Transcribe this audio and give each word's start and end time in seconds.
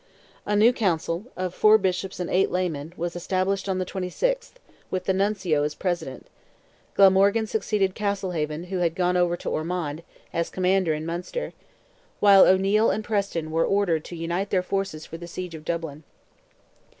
A 0.47 0.55
new 0.55 0.73
council, 0.73 1.25
of 1.37 1.53
four 1.53 1.77
bishops 1.77 2.19
and 2.19 2.27
eight 2.27 2.49
laymen, 2.49 2.91
was 2.97 3.15
established 3.15 3.69
on 3.69 3.77
the 3.77 3.85
26th, 3.85 4.53
with 4.89 5.03
the 5.03 5.13
Nuncio 5.13 5.61
as 5.61 5.75
president; 5.75 6.25
Glamorgan 6.95 7.45
succeeded 7.45 7.93
Castlehaven, 7.93 8.69
who 8.69 8.79
had 8.79 8.95
gone 8.95 9.15
over 9.15 9.37
to 9.37 9.47
Ormond, 9.51 10.01
as 10.33 10.49
commander 10.49 10.95
in 10.95 11.05
Munster; 11.05 11.53
while 12.19 12.47
O'Neil 12.47 12.89
and 12.89 13.03
Preston 13.03 13.51
were 13.51 13.63
ordered 13.63 14.03
to 14.05 14.15
unite 14.15 14.49
their 14.49 14.63
forces 14.63 15.05
for 15.05 15.17
the 15.19 15.27
siege 15.27 15.53
of 15.53 15.63
Dublin. 15.63 16.01